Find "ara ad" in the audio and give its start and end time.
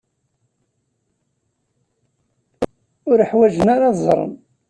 3.75-3.97